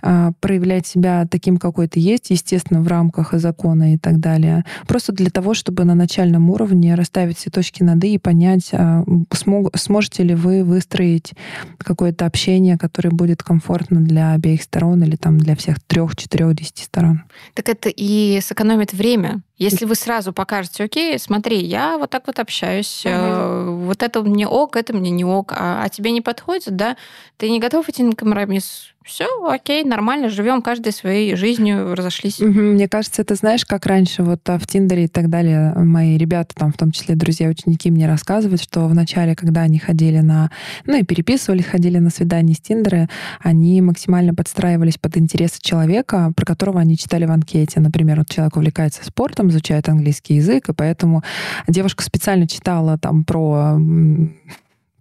[0.00, 4.64] а, проявлять себя таким, какой ты есть, естественно, в рамках закона и так далее.
[4.86, 9.04] Просто для того, чтобы на начальном уровне расставить все точки над «и» и понять, а,
[9.32, 11.32] смог, сможете ли вы выстроить
[11.78, 16.84] какое-то общение, которое будет комфортно для обеих сторон или там для всех трех, четырех, десяти
[16.84, 17.22] сторон.
[17.54, 19.42] Так это и сэкономит время.
[19.62, 23.72] Если вы сразу покажете, окей, смотри, я вот так вот общаюсь, угу.
[23.86, 26.96] вот это мне ок, это мне не ок, а, а тебе не подходит, да,
[27.36, 32.38] ты не готов идти на компромисс, все, окей, нормально, живем каждой своей жизнью, разошлись.
[32.40, 36.54] Мне кажется, это знаешь, как раньше вот а, в Тиндере и так далее мои ребята,
[36.54, 40.50] там в том числе друзья, ученики мне рассказывают, что в начале, когда они ходили на,
[40.86, 43.08] ну и переписывались, ходили на свидания с Тиндера,
[43.40, 47.80] они максимально подстраивались под интересы человека, про которого они читали в анкете.
[47.80, 51.22] Например, вот человек увлекается спортом, изучает английский язык, и поэтому
[51.68, 53.78] девушка специально читала там про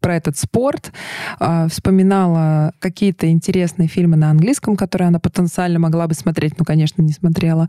[0.01, 0.91] про этот спорт,
[1.39, 7.01] а, вспоминала какие-то интересные фильмы на английском, которые она потенциально могла бы смотреть, но, конечно,
[7.01, 7.67] не смотрела,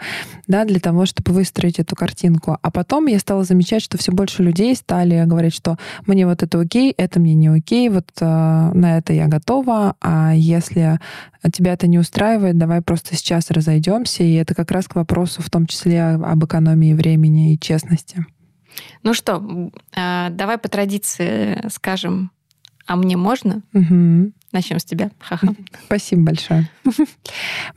[0.49, 2.59] да, для того, чтобы выстроить эту картинку.
[2.61, 5.77] А потом я стала замечать, что все больше людей стали говорить, что
[6.07, 10.33] мне вот это окей, это мне не окей, вот а, на это я готова, а
[10.35, 10.99] если
[11.51, 14.23] тебя это не устраивает, давай просто сейчас разойдемся.
[14.23, 18.25] И это как раз к вопросу в том числе об экономии времени и честности.
[19.03, 19.43] Ну что,
[19.95, 22.31] а, давай по традиции скажем,
[22.87, 23.63] а мне можно?
[23.73, 24.33] Угу.
[24.53, 25.11] Начнем с тебя.
[25.19, 25.49] Ха-ха.
[25.87, 26.69] Спасибо большое.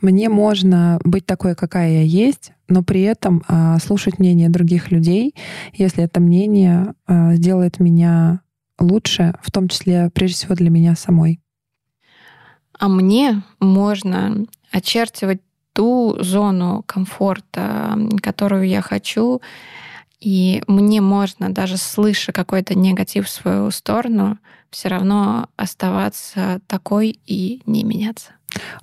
[0.00, 5.34] Мне можно быть такой, какая я есть, но при этом а, слушать мнение других людей,
[5.72, 8.40] если это мнение а, сделает меня
[8.78, 11.40] лучше, в том числе, прежде всего, для меня самой.
[12.78, 15.40] А мне можно очерчивать
[15.72, 19.40] ту зону комфорта, которую я хочу,
[20.20, 24.38] и мне можно, даже слыша какой-то негатив в свою сторону,
[24.70, 28.32] все равно оставаться такой и не меняться.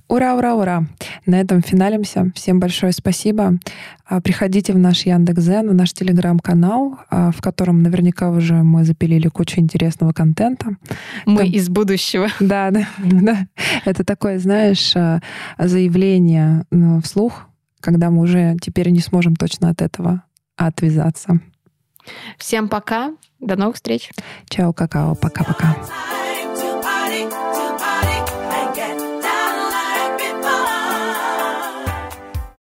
[0.08, 0.86] Ура, ура, ура!
[1.26, 2.32] На этом финалимся.
[2.36, 3.58] Всем большое спасибо.
[4.06, 9.30] А, приходите в наш Яндекс.Зен, в наш телеграм-канал, а, в котором наверняка уже мы запилили
[9.30, 10.78] кучу интересного контента.
[11.26, 11.48] Мы Там...
[11.48, 12.28] из будущего.
[12.40, 13.48] Да, да, да.
[13.86, 15.22] Это такое, знаешь, а,
[15.58, 17.48] заявление ну, вслух,
[17.80, 20.24] когда мы уже теперь не сможем точно от этого
[20.56, 21.40] отвязаться.
[22.38, 23.14] Всем пока.
[23.40, 24.12] До новых встреч.
[24.50, 25.16] Чао, какао.
[25.16, 25.76] Пока-пока.